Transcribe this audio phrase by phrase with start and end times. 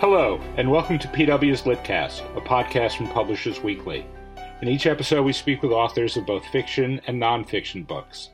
[0.00, 4.06] Hello, and welcome to PW's Litcast, a podcast from Publishers Weekly.
[4.62, 8.30] In each episode, we speak with authors of both fiction and nonfiction books.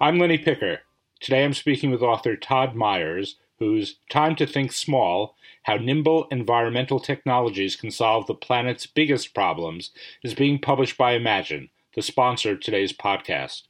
[0.00, 0.78] I'm Lenny Picker.
[1.18, 5.34] Today I'm speaking with author Todd Myers, whose Time to Think Small
[5.64, 9.90] How Nimble Environmental Technologies Can Solve the Planet's Biggest Problems
[10.22, 13.62] is being published by Imagine, the sponsor of today's podcast.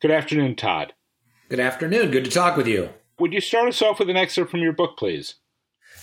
[0.00, 0.92] Good afternoon, Todd.
[1.48, 2.12] Good afternoon.
[2.12, 2.90] Good to talk with you.
[3.18, 5.34] Would you start us off with an excerpt from your book, please?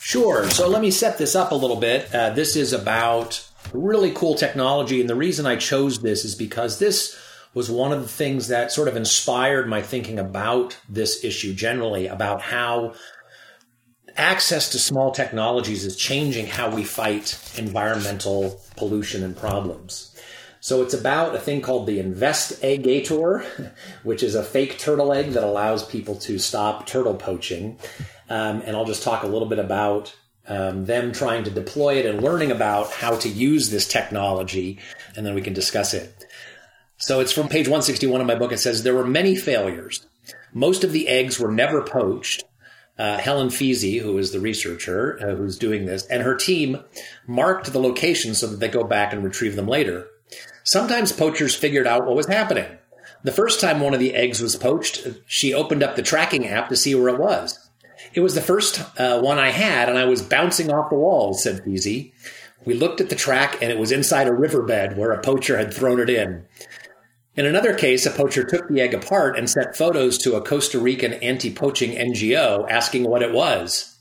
[0.03, 0.49] Sure.
[0.49, 2.13] So let me set this up a little bit.
[2.13, 4.99] Uh, this is about really cool technology.
[4.99, 7.17] And the reason I chose this is because this
[7.53, 12.07] was one of the things that sort of inspired my thinking about this issue generally,
[12.07, 12.95] about how
[14.17, 20.13] access to small technologies is changing how we fight environmental pollution and problems.
[20.59, 23.71] So it's about a thing called the Investeggator,
[24.03, 27.79] which is a fake turtle egg that allows people to stop turtle poaching.
[28.33, 30.15] Um, and I'll just talk a little bit about
[30.47, 34.79] um, them trying to deploy it and learning about how to use this technology,
[35.15, 36.25] and then we can discuss it.
[36.97, 38.51] So it's from page 161 of my book.
[38.51, 40.07] It says there were many failures.
[40.51, 42.43] Most of the eggs were never poached.
[42.97, 46.83] Uh, Helen Pheasey, who is the researcher uh, who's doing this, and her team
[47.27, 50.07] marked the location so that they go back and retrieve them later.
[50.63, 52.79] Sometimes poachers figured out what was happening.
[53.23, 56.69] The first time one of the eggs was poached, she opened up the tracking app
[56.69, 57.62] to see where it was.
[58.13, 61.43] It was the first uh, one I had, and I was bouncing off the walls,
[61.43, 62.13] said Pheasey.
[62.65, 65.73] We looked at the track, and it was inside a riverbed where a poacher had
[65.73, 66.45] thrown it in.
[67.35, 70.79] In another case, a poacher took the egg apart and sent photos to a Costa
[70.79, 73.97] Rican anti poaching NGO asking what it was.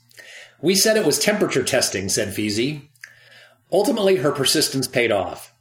[0.61, 2.89] We said it was temperature testing, said Pheasey.
[3.71, 5.53] Ultimately, her persistence paid off.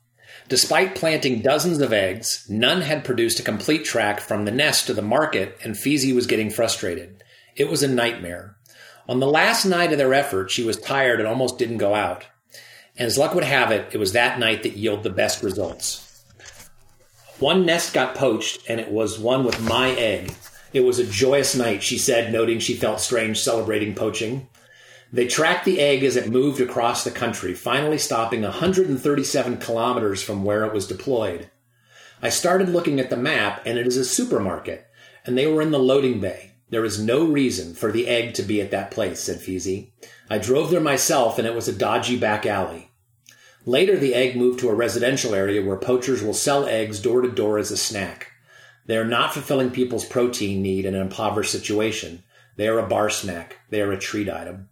[0.48, 4.94] Despite planting dozens of eggs, none had produced a complete track from the nest to
[4.94, 7.21] the market, and Pheasey was getting frustrated.
[7.54, 8.56] It was a nightmare.
[9.08, 12.26] On the last night of their effort, she was tired and almost didn't go out.
[12.96, 16.24] And as luck would have it, it was that night that yielded the best results.
[17.38, 20.32] One nest got poached, and it was one with my egg.
[20.72, 24.48] It was a joyous night, she said, noting she felt strange celebrating poaching.
[25.12, 30.44] They tracked the egg as it moved across the country, finally stopping 137 kilometers from
[30.44, 31.50] where it was deployed.
[32.22, 34.86] I started looking at the map, and it is a supermarket,
[35.26, 36.51] and they were in the loading bay.
[36.72, 39.90] There is no reason for the egg to be at that place, said Pheasey.
[40.30, 42.90] I drove there myself, and it was a dodgy back alley.
[43.66, 47.30] Later, the egg moved to a residential area where poachers will sell eggs door to
[47.30, 48.32] door as a snack.
[48.86, 52.22] They are not fulfilling people's protein need in an impoverished situation.
[52.56, 53.58] They are a bar snack.
[53.68, 54.70] They are a treat item.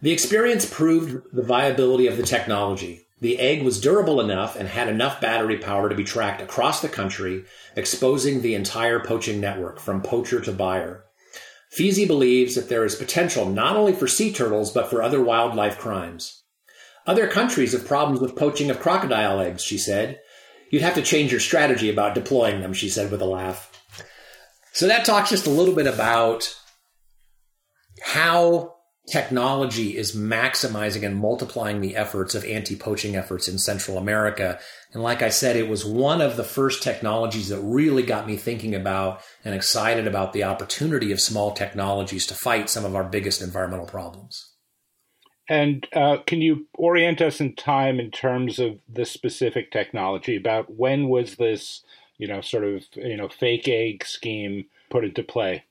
[0.00, 3.08] The experience proved the viability of the technology.
[3.20, 6.88] The egg was durable enough and had enough battery power to be tracked across the
[6.88, 7.44] country,
[7.76, 11.04] exposing the entire poaching network from poacher to buyer.
[11.76, 15.78] Pheasey believes that there is potential not only for sea turtles, but for other wildlife
[15.78, 16.42] crimes.
[17.06, 20.18] Other countries have problems with poaching of crocodile eggs, she said.
[20.70, 23.70] You'd have to change your strategy about deploying them, she said with a laugh.
[24.72, 26.56] So that talks just a little bit about
[28.02, 28.76] how
[29.10, 34.58] technology is maximizing and multiplying the efforts of anti-poaching efforts in Central America.
[34.92, 38.36] And like I said, it was one of the first technologies that really got me
[38.36, 43.04] thinking about and excited about the opportunity of small technologies to fight some of our
[43.04, 44.54] biggest environmental problems.
[45.48, 50.36] And uh, can you orient us in time in terms of the specific technology?
[50.36, 51.82] About when was this,
[52.18, 55.64] you know, sort of, you know, fake egg scheme put into play?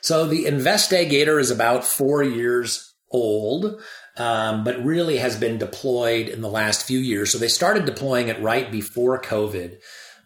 [0.00, 3.80] So the Investeggator is about four years old,
[4.16, 7.32] um, but really has been deployed in the last few years.
[7.32, 9.78] So they started deploying it right before COVID.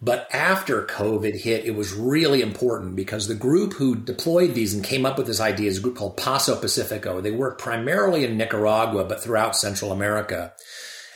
[0.03, 4.83] But after COVID hit, it was really important because the group who deployed these and
[4.83, 7.21] came up with this idea is a group called Paso Pacifico.
[7.21, 10.55] They work primarily in Nicaragua, but throughout Central America.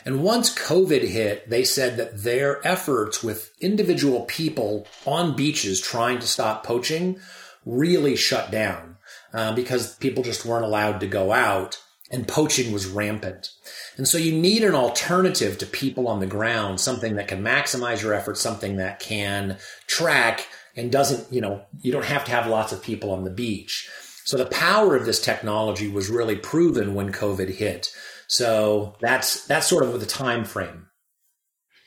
[0.05, 6.19] And once COVID hit, they said that their efforts with individual people on beaches trying
[6.19, 7.19] to stop poaching
[7.65, 8.97] really shut down
[9.33, 11.81] uh, because people just weren't allowed to go out
[12.11, 13.49] and poaching was rampant.
[13.97, 18.01] And so you need an alternative to people on the ground, something that can maximize
[18.01, 19.57] your efforts, something that can
[19.87, 23.31] track and doesn't, you know, you don't have to have lots of people on the
[23.31, 23.89] beach.
[24.25, 27.87] So the power of this technology was really proven when COVID hit.
[28.27, 30.87] So that's that's sort of the time frame.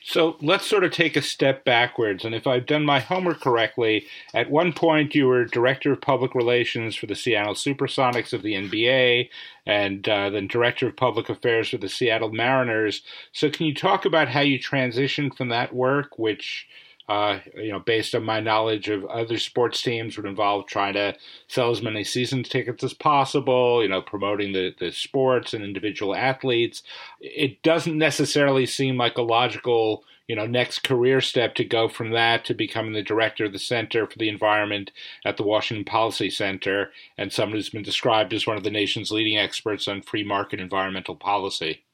[0.09, 2.25] So let's sort of take a step backwards.
[2.25, 6.35] And if I've done my homework correctly, at one point you were director of public
[6.35, 9.29] relations for the Seattle Supersonics of the NBA
[9.67, 13.03] and uh, then director of public affairs for the Seattle Mariners.
[13.33, 16.67] So can you talk about how you transitioned from that work, which
[17.09, 21.17] uh, you know, based on my knowledge of other sports teams, would involve trying to
[21.47, 26.15] sell as many season tickets as possible, you know, promoting the, the sports and individual
[26.15, 26.83] athletes.
[27.21, 32.11] It doesn't necessarily seem like a logical, you know, next career step to go from
[32.11, 34.93] that to becoming the director of the Center for the Environment
[35.25, 39.11] at the Washington Policy Center and someone who's been described as one of the nation's
[39.11, 41.85] leading experts on free market environmental policy.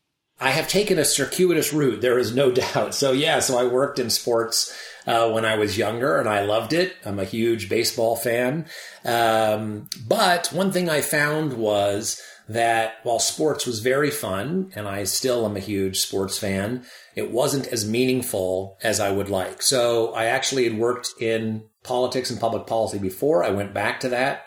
[0.41, 2.95] I have taken a circuitous route, there is no doubt.
[2.95, 4.77] So, yeah, so I worked in sports
[5.07, 6.97] uh, when I was younger and I loved it.
[7.05, 8.67] I'm a huge baseball fan.
[9.05, 15.05] Um, but one thing I found was that while sports was very fun, and I
[15.05, 16.85] still am a huge sports fan,
[17.15, 19.63] it wasn't as meaningful as I would like.
[19.63, 23.45] So I actually had worked in politics and public policy before.
[23.45, 24.47] I went back to that.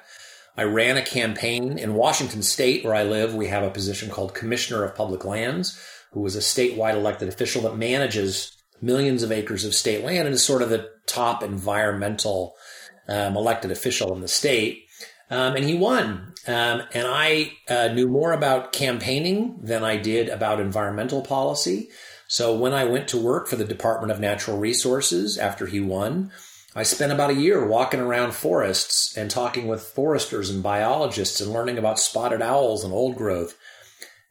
[0.58, 3.36] I ran a campaign in Washington state where I live.
[3.36, 5.80] We have a position called Commissioner of Public Lands,
[6.12, 10.34] who is a statewide elected official that manages millions of acres of state land and
[10.34, 12.56] is sort of the top environmental
[13.08, 14.86] um, elected official in the state.
[15.30, 16.34] Um, and he won.
[16.48, 21.90] Um, and I uh, knew more about campaigning than I did about environmental policy.
[22.28, 26.32] So when I went to work for the Department of Natural Resources after he won,
[26.78, 31.52] I spent about a year walking around forests and talking with foresters and biologists and
[31.52, 33.58] learning about spotted owls and old growth.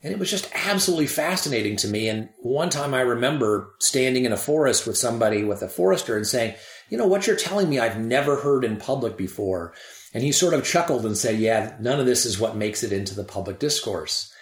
[0.00, 2.08] And it was just absolutely fascinating to me.
[2.08, 6.24] And one time I remember standing in a forest with somebody, with a forester, and
[6.24, 6.54] saying,
[6.88, 9.74] You know, what you're telling me I've never heard in public before.
[10.14, 12.92] And he sort of chuckled and said, Yeah, none of this is what makes it
[12.92, 14.32] into the public discourse.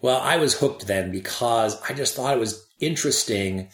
[0.00, 3.70] Well, I was hooked then because I just thought it was interesting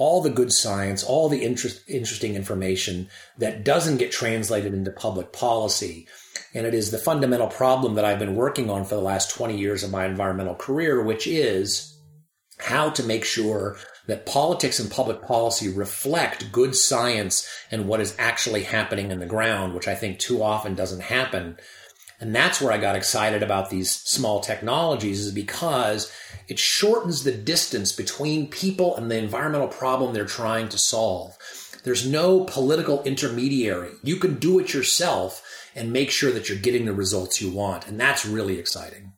[0.00, 3.06] all the good science, all the interest, interesting information
[3.36, 6.08] that doesn't get translated into public policy.
[6.54, 9.58] And it is the fundamental problem that I've been working on for the last 20
[9.58, 12.00] years of my environmental career, which is
[12.56, 13.76] how to make sure
[14.06, 19.26] that politics and public policy reflect good science and what is actually happening in the
[19.26, 21.58] ground, which I think too often doesn't happen.
[22.20, 26.12] And that's where I got excited about these small technologies is because
[26.48, 31.38] it shortens the distance between people and the environmental problem they're trying to solve.
[31.82, 33.92] There's no political intermediary.
[34.02, 35.42] You can do it yourself
[35.74, 37.86] and make sure that you're getting the results you want.
[37.86, 39.09] And that's really exciting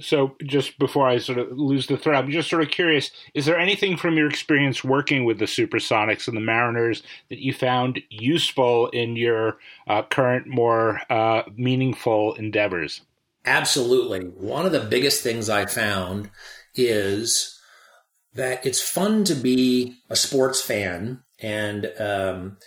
[0.00, 3.46] so just before I sort of lose the thread, I'm just sort of curious: is
[3.46, 8.00] there anything from your experience working with the Supersonics and the Mariners that you found
[8.08, 13.02] useful in your uh, current, more uh, meaningful endeavors?
[13.44, 14.20] Absolutely.
[14.20, 16.30] One of the biggest things I found
[16.74, 17.58] is
[18.34, 22.58] that it's fun to be a sports fan and um,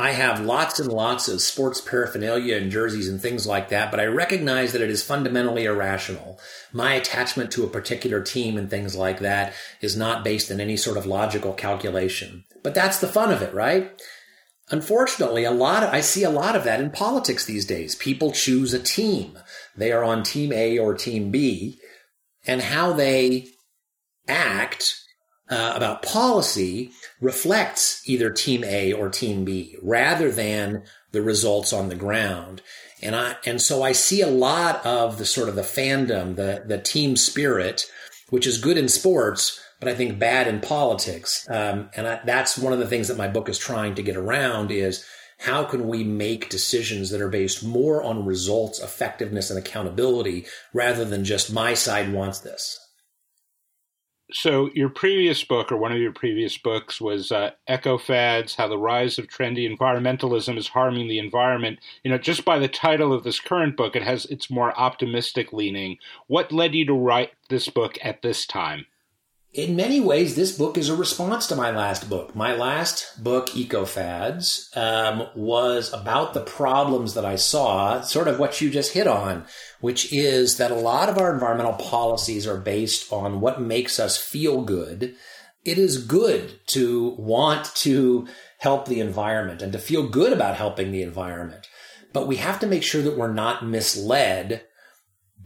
[0.00, 4.00] I have lots and lots of sports paraphernalia and jerseys and things like that, but
[4.00, 6.40] I recognize that it is fundamentally irrational.
[6.72, 9.52] My attachment to a particular team and things like that
[9.82, 12.44] is not based in any sort of logical calculation.
[12.62, 13.92] But that's the fun of it, right?
[14.70, 17.94] Unfortunately, a lot of, I see a lot of that in politics these days.
[17.94, 19.38] People choose a team.
[19.76, 21.78] They are on team A or team B
[22.46, 23.48] and how they
[24.26, 24.99] act
[25.50, 31.88] uh, about policy reflects either team A or team B rather than the results on
[31.88, 32.62] the ground.
[33.02, 36.62] And I, and so I see a lot of the sort of the fandom, the,
[36.66, 37.86] the team spirit,
[38.28, 41.48] which is good in sports, but I think bad in politics.
[41.50, 44.16] Um, and I, that's one of the things that my book is trying to get
[44.16, 45.04] around is
[45.38, 50.44] how can we make decisions that are based more on results, effectiveness, and accountability
[50.74, 52.78] rather than just my side wants this?
[54.32, 58.78] So your previous book or one of your previous books was uh, ecofads how the
[58.78, 61.78] rise of trendy environmentalism is harming the environment.
[62.04, 65.52] You know just by the title of this current book it has it's more optimistic
[65.52, 65.98] leaning.
[66.26, 68.86] What led you to write this book at this time
[69.52, 72.36] in many ways, this book is a response to my last book.
[72.36, 78.60] My last book, EcoFads, um, was about the problems that I saw, sort of what
[78.60, 79.44] you just hit on,
[79.80, 84.16] which is that a lot of our environmental policies are based on what makes us
[84.16, 85.16] feel good.
[85.64, 88.28] It is good to want to
[88.58, 91.66] help the environment and to feel good about helping the environment.
[92.12, 94.64] But we have to make sure that we're not misled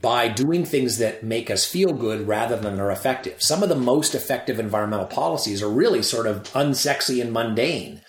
[0.05, 3.41] by doing things that make us feel good rather than are effective.
[3.41, 8.01] Some of the most effective environmental policies are really sort of unsexy and mundane.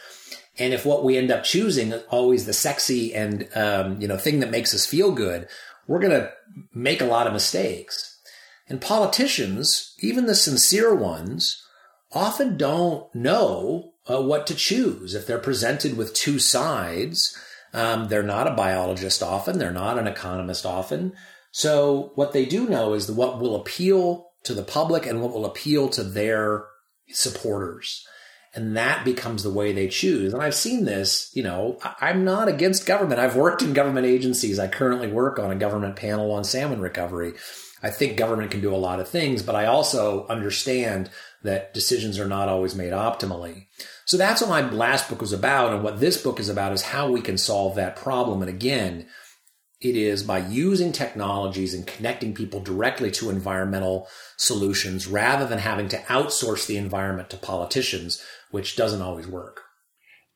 [0.59, 4.19] And if what we end up choosing is always the sexy and um, you know
[4.19, 5.49] thing that makes us feel good,
[5.87, 6.31] we're going to
[6.75, 8.21] make a lot of mistakes.
[8.69, 11.65] And politicians, even the sincere ones,
[12.13, 15.15] often don't know uh, what to choose.
[15.15, 17.35] If they're presented with two sides,
[17.73, 21.15] um, they're not a biologist often, they're not an economist often.
[21.57, 25.47] So what they do know is what will appeal to the public and what will
[25.47, 26.67] appeal to their
[27.09, 28.07] supporters.
[28.55, 30.35] And that becomes the way they choose.
[30.35, 33.21] And I've seen this, you know, I'm not against government.
[33.21, 34.59] I've worked in government agencies.
[34.59, 37.33] I currently work on a government panel on salmon recovery.
[37.83, 41.09] I think government can do a lot of things, but I also understand
[41.43, 43.69] that decisions are not always made optimally.
[44.05, 45.73] So that's what my last book was about.
[45.73, 48.43] And what this book is about is how we can solve that problem.
[48.43, 49.07] And again,
[49.81, 55.89] it is by using technologies and connecting people directly to environmental solutions rather than having
[55.89, 59.63] to outsource the environment to politicians, which doesn't always work.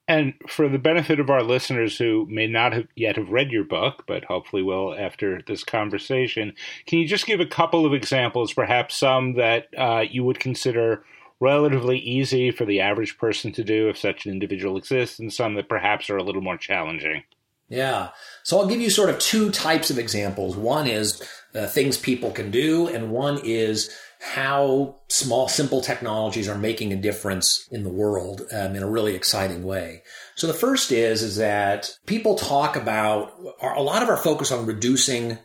[0.07, 3.65] And for the benefit of our listeners who may not have yet have read your
[3.65, 6.53] book, but hopefully will after this conversation,
[6.87, 11.05] can you just give a couple of examples, perhaps some that uh, you would consider
[11.39, 15.55] relatively easy for the average person to do if such an individual exists, and some
[15.55, 17.23] that perhaps are a little more challenging.
[17.71, 18.09] Yeah.
[18.43, 20.57] So I'll give you sort of two types of examples.
[20.57, 21.23] One is
[21.55, 26.97] uh, things people can do, and one is how small, simple technologies are making a
[26.97, 30.03] difference in the world um, in a really exciting way.
[30.35, 34.67] So the first is is that people talk about a lot of our focus on
[34.67, 35.39] reducing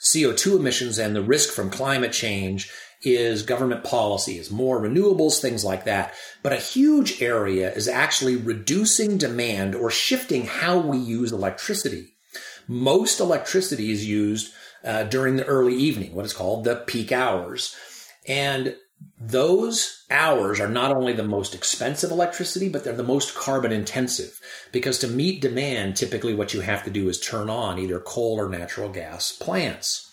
[0.00, 2.70] CO2 emissions and the risk from climate change
[3.02, 6.14] is government policy, is more renewables, things like that.
[6.42, 12.14] But a huge area is actually reducing demand or shifting how we use electricity.
[12.68, 14.52] Most electricity is used
[14.84, 17.74] uh, during the early evening, what is called the peak hours.
[18.26, 18.76] And
[19.18, 24.38] those hours are not only the most expensive electricity, but they're the most carbon intensive
[24.72, 28.38] because to meet demand, typically what you have to do is turn on either coal
[28.38, 30.06] or natural gas plants.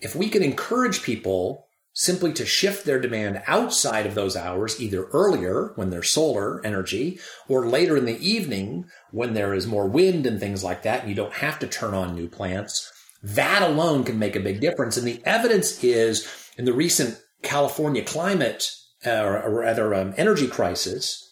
[0.00, 5.04] If we can encourage people simply to shift their demand outside of those hours, either
[5.12, 7.18] earlier when there's solar energy
[7.48, 11.08] or later in the evening when there is more wind and things like that, and
[11.10, 12.90] you don't have to turn on new plants.
[13.22, 14.96] That alone can make a big difference.
[14.96, 18.70] And the evidence is in the recent California climate,
[19.06, 19.10] uh,
[19.44, 21.30] or rather um, energy crisis,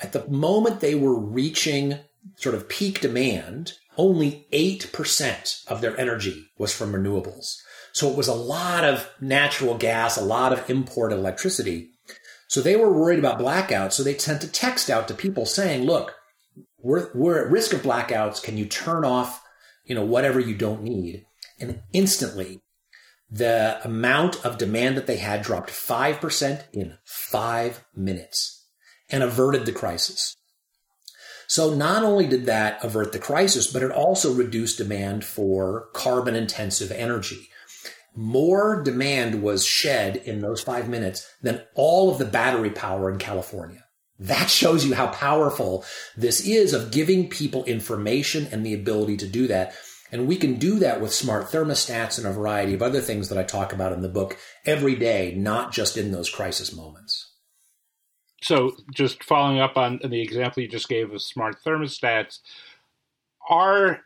[0.00, 1.98] at the moment they were reaching
[2.36, 7.56] sort of peak demand, only 8% of their energy was from renewables.
[7.92, 11.90] So it was a lot of natural gas, a lot of imported electricity.
[12.48, 13.92] So they were worried about blackouts.
[13.92, 16.14] So they sent a text out to people saying, look,
[16.78, 18.42] we're, we're at risk of blackouts.
[18.42, 19.42] Can you turn off,
[19.84, 21.26] you know, whatever you don't need?
[21.58, 22.60] And instantly
[23.30, 28.66] the amount of demand that they had dropped 5% in five minutes
[29.08, 30.36] and averted the crisis.
[31.46, 36.34] So not only did that avert the crisis, but it also reduced demand for carbon
[36.34, 37.48] intensive energy
[38.14, 43.18] more demand was shed in those five minutes than all of the battery power in
[43.18, 43.84] California.
[44.18, 45.84] That shows you how powerful
[46.16, 49.74] this is of giving people information and the ability to do that.
[50.12, 53.38] And we can do that with smart thermostats and a variety of other things that
[53.38, 54.36] I talk about in the book
[54.66, 57.32] every day, not just in those crisis moments.
[58.42, 62.40] So, just following up on the example you just gave of smart thermostats,
[63.48, 64.00] are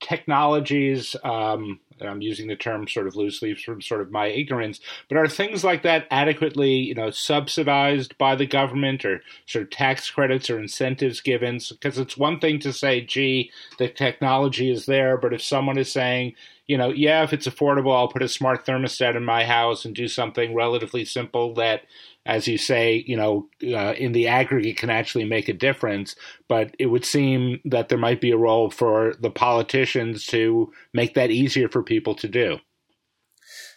[0.00, 5.16] technologies, um, I'm using the term sort of loosely from sort of my ignorance, but
[5.16, 10.10] are things like that adequately, you know, subsidized by the government or sort of tax
[10.10, 11.60] credits or incentives given?
[11.70, 15.90] Because it's one thing to say, gee, the technology is there, but if someone is
[15.90, 16.34] saying,
[16.66, 19.94] you know, yeah, if it's affordable, I'll put a smart thermostat in my house and
[19.94, 21.82] do something relatively simple that
[22.26, 26.16] as you say, you know, uh, in the aggregate can actually make a difference.
[26.48, 31.14] But it would seem that there might be a role for the politicians to make
[31.14, 32.58] that easier for people to do.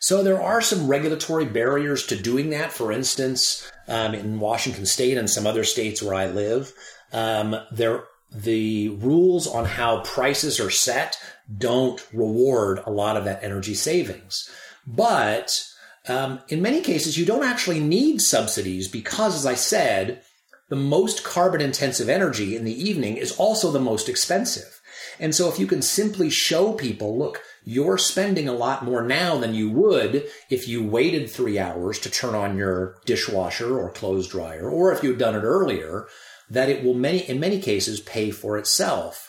[0.01, 2.71] So there are some regulatory barriers to doing that.
[2.71, 6.73] For instance, um, in Washington State and some other states where I live,
[7.13, 11.17] um, there the rules on how prices are set
[11.57, 14.49] don't reward a lot of that energy savings.
[14.85, 15.68] But
[16.09, 20.23] um, in many cases, you don't actually need subsidies because, as I said,
[20.69, 24.81] the most carbon intensive energy in the evening is also the most expensive.
[25.19, 29.37] And so if you can simply show people, look, you're spending a lot more now
[29.37, 34.27] than you would if you waited three hours to turn on your dishwasher or clothes
[34.27, 36.07] dryer, or if you had done it earlier,
[36.49, 39.25] that it will many, in many cases pay for itself.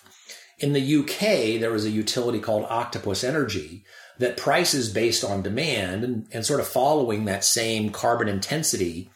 [0.58, 3.84] In the UK, there is a utility called Octopus Energy
[4.20, 9.10] that prices based on demand and, and sort of following that same carbon intensity.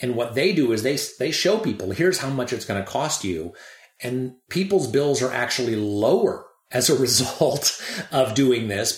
[0.00, 2.88] And what they do is they, they show people, here's how much it's going to
[2.88, 3.52] cost you.
[4.00, 7.82] And people's bills are actually lower as a result
[8.12, 8.96] of doing this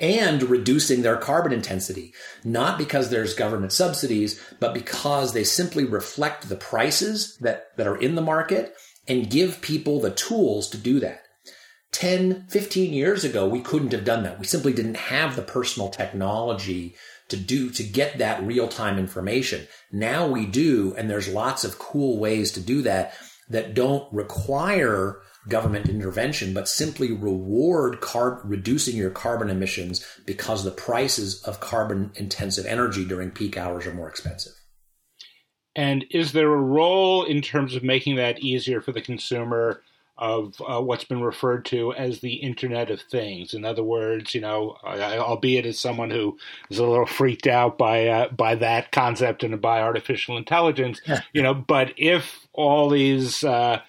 [0.00, 2.14] and reducing their carbon intensity.
[2.42, 7.98] Not because there's government subsidies, but because they simply reflect the prices that, that are
[7.98, 8.74] in the market
[9.06, 11.27] and give people the tools to do that.
[11.98, 14.38] 10, 15 years ago, we couldn't have done that.
[14.38, 16.94] We simply didn't have the personal technology
[17.26, 19.66] to do, to get that real time information.
[19.90, 23.14] Now we do, and there's lots of cool ways to do that
[23.48, 30.70] that don't require government intervention, but simply reward carb, reducing your carbon emissions because the
[30.70, 34.52] prices of carbon intensive energy during peak hours are more expensive.
[35.74, 39.82] And is there a role in terms of making that easier for the consumer
[40.18, 43.54] of uh, what's been referred to as the Internet of Things?
[43.54, 46.36] In other words, you know, I, albeit as someone who
[46.70, 51.00] is a little freaked out by uh, by that concept and by artificial intelligence,
[51.32, 53.80] you know, but if all these uh,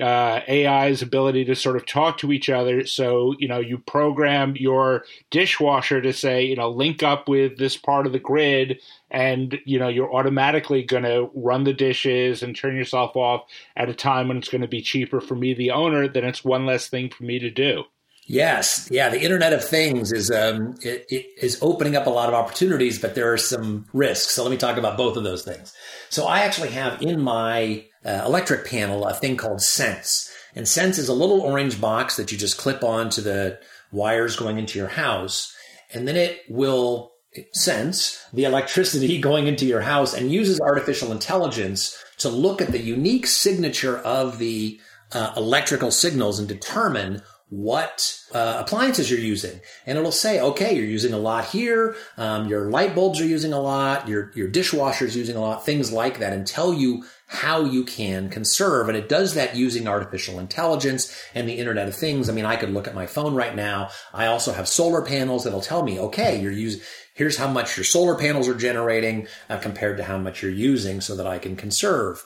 [0.00, 2.86] uh, AI's ability to sort of talk to each other.
[2.86, 7.76] So, you know, you program your dishwasher to say, you know, link up with this
[7.76, 8.80] part of the grid,
[9.10, 13.44] and, you know, you're automatically going to run the dishes and turn yourself off
[13.76, 16.44] at a time when it's going to be cheaper for me, the owner, then it's
[16.44, 17.84] one less thing for me to do.
[18.30, 19.08] Yes, yeah.
[19.08, 22.98] The Internet of Things is um, it, it is opening up a lot of opportunities,
[22.98, 24.34] but there are some risks.
[24.34, 25.72] So let me talk about both of those things.
[26.10, 30.98] So I actually have in my uh, electric panel a thing called Sense, and Sense
[30.98, 33.58] is a little orange box that you just clip onto the
[33.92, 35.56] wires going into your house,
[35.94, 37.12] and then it will
[37.52, 42.80] sense the electricity going into your house and uses artificial intelligence to look at the
[42.80, 44.80] unique signature of the
[45.12, 49.58] uh, electrical signals and determine what uh, appliances you're using.
[49.86, 53.52] And it'll say okay you're using a lot here um, your light bulbs are using
[53.52, 57.62] a lot your your dishwasher's using a lot things like that and tell you how
[57.62, 62.28] you can conserve and it does that using artificial intelligence and the internet of things.
[62.28, 63.90] I mean i could look at my phone right now.
[64.12, 66.80] I also have solar panels that'll tell me okay you're using
[67.14, 71.00] here's how much your solar panels are generating uh, compared to how much you're using
[71.00, 72.24] so that i can conserve.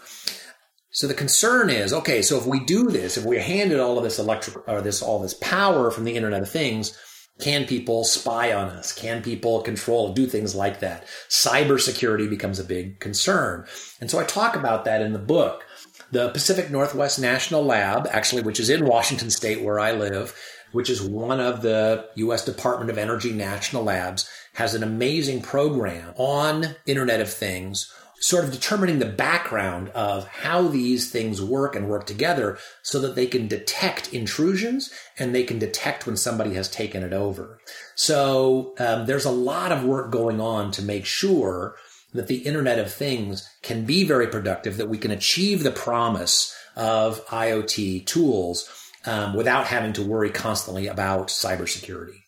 [0.94, 4.04] So the concern is, okay, so if we do this, if we're handed all of
[4.04, 6.96] this electric or this all this power from the Internet of Things,
[7.40, 8.92] can people spy on us?
[8.92, 11.06] Can people control, do things like that?
[11.28, 13.66] Cybersecurity becomes a big concern.
[14.00, 15.64] And so I talk about that in the book.
[16.12, 20.36] The Pacific Northwest National Lab, actually, which is in Washington State where I live,
[20.72, 22.44] which is one of the U.S.
[22.44, 28.52] Department of Energy national labs, has an amazing program on Internet of Things sort of
[28.52, 33.48] determining the background of how these things work and work together so that they can
[33.48, 37.58] detect intrusions and they can detect when somebody has taken it over.
[37.96, 41.74] So um, there's a lot of work going on to make sure
[42.12, 46.54] that the Internet of Things can be very productive, that we can achieve the promise
[46.76, 48.70] of IoT tools
[49.04, 52.22] um, without having to worry constantly about cybersecurity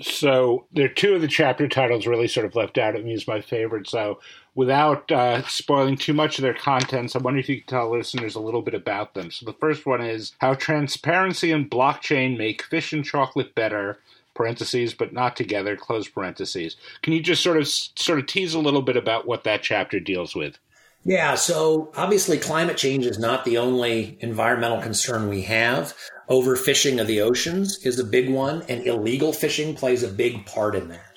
[0.00, 3.18] so there are two of the chapter titles really sort of left out of me
[3.26, 3.88] my favorite.
[3.88, 4.20] So
[4.54, 8.34] without uh, spoiling too much of their contents, I wonder if you could tell listeners
[8.34, 9.30] a little bit about them.
[9.30, 13.98] So the first one is how transparency and blockchain make fish and chocolate better.
[14.34, 15.76] Parentheses, but not together.
[15.76, 16.76] Close parentheses.
[17.02, 19.98] Can you just sort of sort of tease a little bit about what that chapter
[19.98, 20.58] deals with?
[21.04, 25.94] Yeah, so obviously climate change is not the only environmental concern we have.
[26.28, 30.74] Overfishing of the oceans is a big one, and illegal fishing plays a big part
[30.74, 31.07] in that.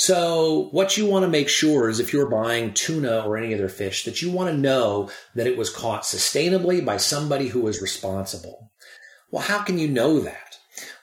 [0.00, 3.68] So, what you want to make sure is if you're buying tuna or any other
[3.68, 7.82] fish, that you want to know that it was caught sustainably by somebody who was
[7.82, 8.72] responsible.
[9.30, 10.56] Well, how can you know that?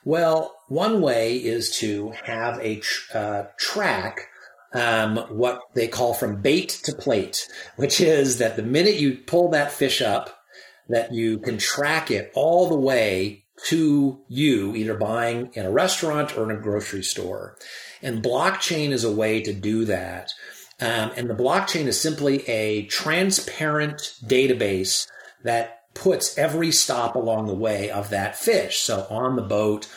[0.04, 2.82] Well, one way is to have a
[3.14, 4.26] uh, track
[4.74, 9.50] um, what they call from bait to plate, which is that the minute you pull
[9.50, 10.40] that fish up,
[10.88, 16.36] that you can track it all the way to you, either buying in a restaurant
[16.36, 17.56] or in a grocery store.
[18.02, 20.30] And blockchain is a way to do that.
[20.80, 25.08] Um, and the blockchain is simply a transparent database
[25.42, 28.78] that puts every stop along the way of that fish.
[28.78, 29.88] So on the boat,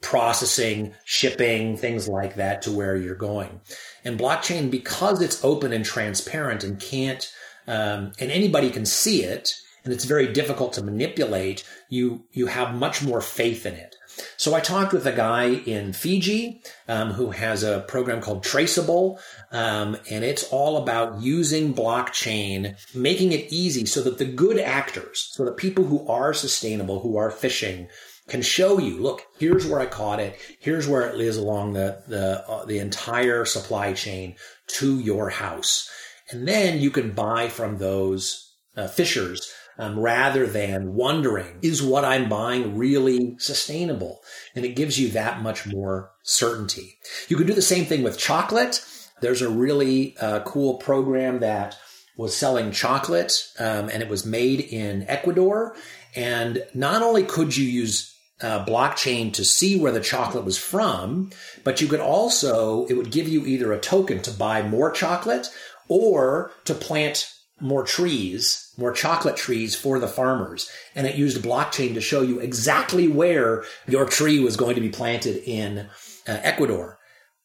[0.00, 3.60] processing, shipping, things like that to where you're going.
[4.04, 7.28] And blockchain, because it's open and transparent and can't,
[7.66, 9.50] um, and anybody can see it,
[9.84, 13.96] and it's very difficult to manipulate, you, you have much more faith in it.
[14.36, 19.20] So I talked with a guy in Fiji um, who has a program called TraSeable,
[19.52, 25.28] um, and it's all about using blockchain, making it easy so that the good actors,
[25.32, 27.88] so that people who are sustainable, who are fishing,
[28.28, 30.38] can show you, look, here's where I caught it.
[30.60, 34.36] Here's where it is along the, the, uh, the entire supply chain
[34.78, 35.90] to your house.
[36.30, 42.04] And then you can buy from those uh, fishers um, rather than wondering, is what
[42.04, 44.20] I'm buying really sustainable?
[44.54, 46.98] And it gives you that much more certainty.
[47.28, 48.84] You can do the same thing with chocolate.
[49.20, 51.78] There's a really uh, cool program that
[52.16, 55.76] was selling chocolate um, and it was made in Ecuador.
[56.16, 61.30] And not only could you use uh, blockchain to see where the chocolate was from,
[61.64, 65.48] but you could also, it would give you either a token to buy more chocolate
[65.88, 70.70] or to plant more trees, more chocolate trees for the farmers.
[70.94, 74.90] And it used blockchain to show you exactly where your tree was going to be
[74.90, 75.86] planted in uh,
[76.26, 76.98] Ecuador.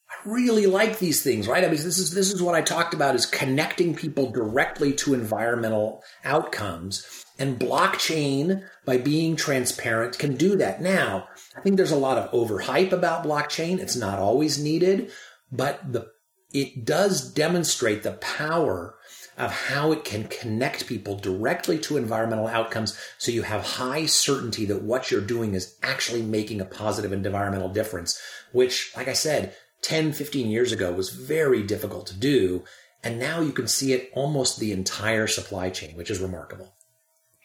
[0.09, 1.63] I really like these things, right?
[1.63, 5.13] I mean, this is, this is what I talked about is connecting people directly to
[5.13, 10.81] environmental outcomes and blockchain, by being transparent, can do that.
[10.81, 13.79] Now, I think there's a lot of overhype about blockchain.
[13.79, 15.11] It's not always needed,
[15.51, 16.07] but the,
[16.53, 18.95] it does demonstrate the power
[19.37, 24.65] of how it can connect people directly to environmental outcomes so you have high certainty
[24.65, 29.55] that what you're doing is actually making a positive environmental difference, which, like I said,
[29.81, 32.63] 10, 15 years ago was very difficult to do.
[33.03, 36.73] And now you can see it almost the entire supply chain, which is remarkable.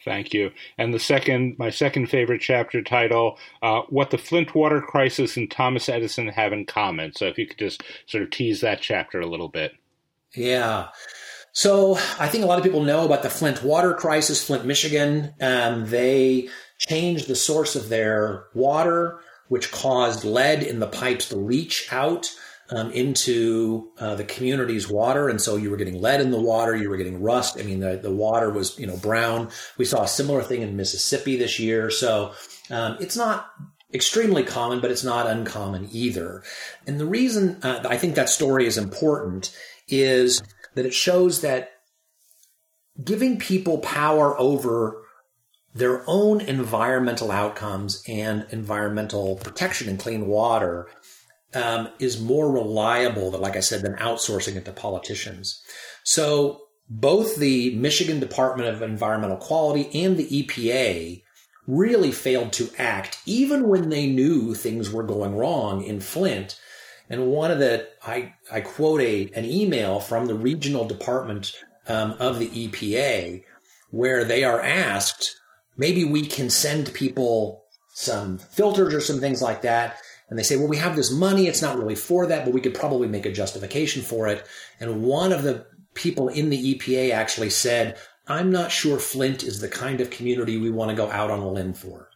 [0.05, 0.53] Thank you.
[0.79, 5.51] And the second, my second favorite chapter title, uh, What the Flint Water Crisis and
[5.51, 7.13] Thomas Edison Have in Common.
[7.15, 9.73] So if you could just sort of tease that chapter a little bit.
[10.35, 10.89] Yeah.
[11.59, 15.35] So I think a lot of people know about the Flint water crisis, Flint, Michigan.
[15.41, 19.19] Um, they changed the source of their water,
[19.49, 22.31] which caused lead in the pipes to leach out
[22.71, 26.77] um, into uh, the community's water, and so you were getting lead in the water,
[26.77, 27.59] you were getting rust.
[27.59, 29.51] I mean, the, the water was you know brown.
[29.79, 32.35] We saw a similar thing in Mississippi this year, so
[32.71, 33.51] um, it's not
[33.93, 36.45] extremely common, but it's not uncommon either.
[36.87, 39.53] And the reason uh, I think that story is important
[39.89, 40.41] is
[40.75, 41.71] that it shows that
[43.03, 45.03] giving people power over
[45.75, 50.89] their own environmental outcomes and environmental protection and clean water
[51.55, 55.63] um, is more reliable, than, like I said, than outsourcing it to politicians.
[56.05, 61.23] So both the Michigan Department of Environmental Quality and the EPA
[61.67, 66.59] really failed to act, even when they knew things were going wrong in Flint.
[67.11, 71.53] And one of the, I, I quote a, an email from the regional department
[71.87, 73.45] um, of the EPA
[73.91, 75.37] where they are asked,
[75.77, 80.57] maybe we can send people some filters or some things like that and they say,
[80.57, 81.47] well, we have this money.
[81.47, 84.47] It's not really for that, but we could probably make a justification for it.
[84.79, 89.61] And one of the people in the EPA actually said, I'm not sure Flint is
[89.61, 92.11] the kind of community we want to go out on a limb for.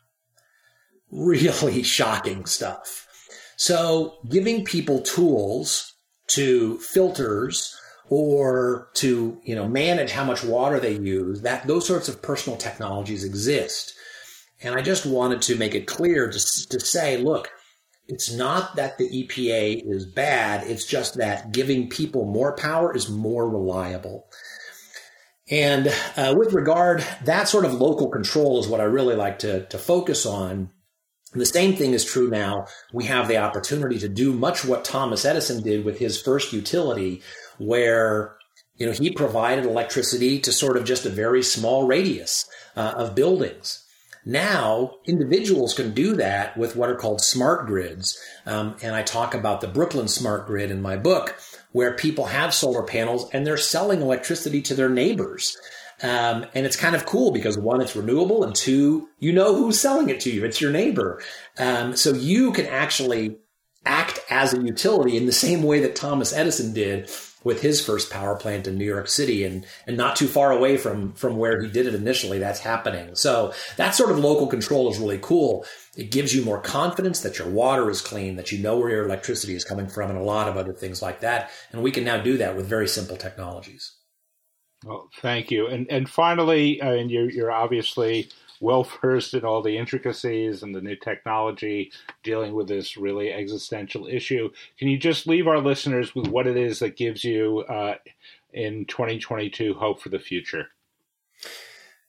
[1.11, 3.07] Really shocking stuff.
[3.57, 5.95] So giving people tools
[6.29, 7.77] to filters
[8.09, 12.59] or to, you know, manage how much water they use, that those sorts of personal
[12.59, 13.95] technologies exist.
[14.63, 16.39] And I just wanted to make it clear to,
[16.69, 17.51] to say, look,
[18.09, 23.09] it's not that the EPA is bad, it's just that giving people more power is
[23.09, 24.27] more reliable.
[25.51, 29.67] And uh, with regard, that sort of local control is what I really like to,
[29.67, 30.71] to focus on.
[31.35, 32.67] The same thing is true now.
[32.93, 37.23] We have the opportunity to do much what Thomas Edison did with his first utility,
[37.59, 38.37] where
[38.77, 42.45] you know he provided electricity to sort of just a very small radius
[42.77, 43.83] uh, of buildings.
[44.25, 48.17] Now, individuals can do that with what are called smart grids.
[48.47, 51.37] Um, and I talk about the Brooklyn smart grid in my book,
[51.73, 55.57] where people have solar panels and they're selling electricity to their neighbors.
[56.03, 59.81] Um, and it's kind of cool because one, it's renewable, and two, you know who's
[59.81, 60.45] selling it to you.
[60.45, 61.23] It's your neighbor.
[61.59, 63.37] Um, so you can actually
[63.85, 67.11] act as a utility in the same way that Thomas Edison did
[67.45, 70.77] with his first power plant in New York City and, and not too far away
[70.77, 72.39] from, from where he did it initially.
[72.39, 73.17] That's happening.
[73.17, 75.67] So that sort of local control is really cool.
[75.97, 79.05] It gives you more confidence that your water is clean, that you know where your
[79.05, 81.51] electricity is coming from and a lot of other things like that.
[81.73, 83.93] And we can now do that with very simple technologies.
[84.85, 85.67] Well, thank you.
[85.67, 88.29] And, and finally, uh, and you're, you're obviously
[88.61, 91.93] well versed in all the intricacies and the new technology
[92.23, 94.51] dealing with this really existential issue.
[94.79, 97.97] Can you just leave our listeners with what it is that gives you uh,
[98.53, 100.69] in 2022 hope for the future?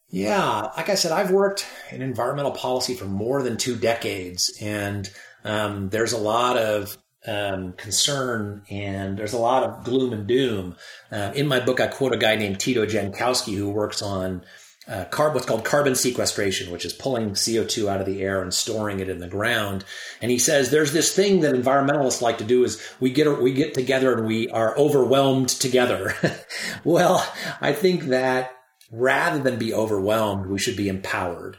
[0.10, 5.10] Yeah, like I said, I've worked in environmental policy for more than two decades, and
[5.44, 10.76] um, there's a lot of um, concern and there's a lot of gloom and doom.
[11.12, 14.44] Uh, in my book, I quote a guy named Tito Jankowski who works on
[14.88, 18.54] uh, carb, what's called carbon sequestration, which is pulling CO2 out of the air and
[18.54, 19.86] storing it in the ground.
[20.22, 23.54] And he says there's this thing that environmentalists like to do is we get we
[23.54, 26.14] get together and we are overwhelmed together.
[26.84, 27.26] well,
[27.62, 28.52] I think that
[28.92, 31.58] rather than be overwhelmed, we should be empowered.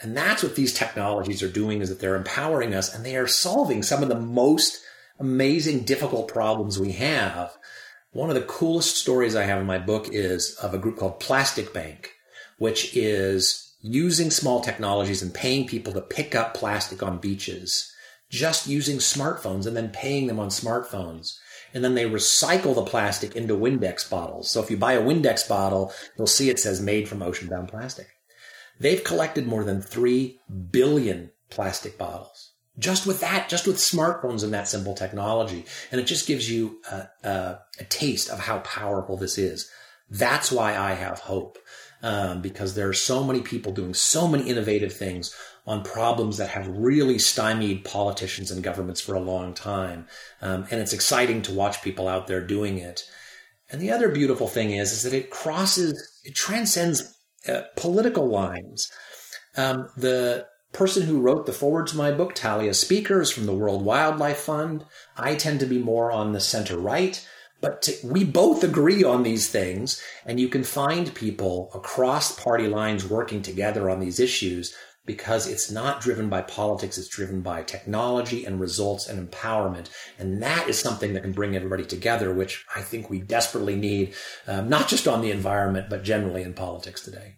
[0.00, 3.28] And that's what these technologies are doing is that they're empowering us and they are
[3.28, 4.80] solving some of the most
[5.18, 7.56] amazing, difficult problems we have.
[8.12, 11.20] One of the coolest stories I have in my book is of a group called
[11.20, 12.14] Plastic Bank
[12.58, 17.92] which is using small technologies and paying people to pick up plastic on beaches,
[18.30, 21.36] just using smartphones and then paying them on smartphones.
[21.72, 24.50] And then they recycle the plastic into Windex bottles.
[24.50, 27.68] So if you buy a Windex bottle, you'll see it says made from ocean bound
[27.68, 28.08] plastic.
[28.78, 30.38] They've collected more than 3
[30.70, 32.52] billion plastic bottles.
[32.78, 35.64] Just with that, just with smartphones and that simple technology.
[35.92, 39.70] And it just gives you a, a, a taste of how powerful this is.
[40.10, 41.58] That's why I have hope.
[42.02, 45.34] Um, because there are so many people doing so many innovative things
[45.66, 50.06] on problems that have really stymied politicians and governments for a long time.
[50.42, 53.04] Um, and it's exciting to watch people out there doing it.
[53.70, 57.16] And the other beautiful thing is, is that it crosses, it transcends
[57.48, 58.92] uh, political lines.
[59.56, 63.54] Um, the person who wrote the forward to my book, Talia Speaker, is from the
[63.54, 64.84] World Wildlife Fund.
[65.16, 67.26] I tend to be more on the center right.
[67.60, 72.66] But to, we both agree on these things, and you can find people across party
[72.66, 74.74] lines working together on these issues
[75.06, 79.88] because it's not driven by politics, it's driven by technology and results and empowerment.
[80.18, 84.14] And that is something that can bring everybody together, which I think we desperately need,
[84.46, 87.36] um, not just on the environment, but generally in politics today.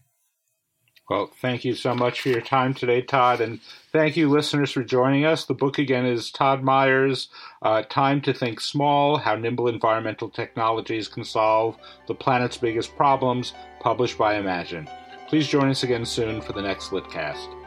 [1.09, 3.61] Well, thank you so much for your time today, Todd, and
[3.93, 5.45] thank you, listeners, for joining us.
[5.45, 7.29] The book again is Todd Myers'
[7.63, 11.77] uh, Time to Think Small How Nimble Environmental Technologies Can Solve
[12.09, 14.89] the Planet's Biggest Problems, published by Imagine.
[15.29, 17.66] Please join us again soon for the next Litcast.